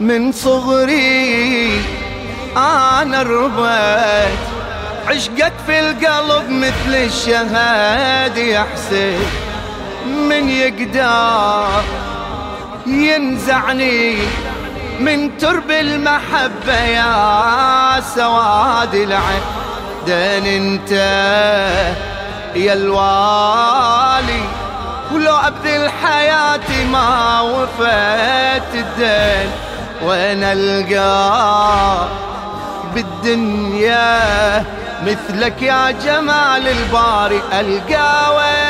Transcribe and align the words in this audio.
من 0.00 0.32
صغري 0.32 1.80
أنا 2.56 3.22
ربيت 3.22 4.38
عشقك 5.08 5.52
في 5.66 5.80
القلب 5.80 6.50
مثل 6.50 6.94
الشهاد 6.94 8.36
يا 8.36 8.66
حسين. 8.74 9.20
من 10.06 10.48
يقدر 10.48 11.82
ينزعني 12.86 14.16
من 15.00 15.38
ترب 15.38 15.70
المحبة 15.70 16.74
يا 16.74 18.00
سواد 18.14 18.94
العين. 18.94 19.42
دين 20.06 20.46
انت 20.46 20.92
يا 22.56 22.72
الوالي 22.72 24.42
ولو 25.12 25.36
أبذل 25.36 25.90
حياتي 25.90 26.84
ما 26.84 27.40
وفيت 27.40 28.74
الدين. 28.74 29.50
وين 30.06 30.42
القى 30.42 32.08
بالدنيا 32.94 34.64
مثلك 35.06 35.62
يا 35.62 35.90
جمال 35.90 36.68
الباري 36.68 37.40
ألقى 37.52 38.36
وين 38.36 38.63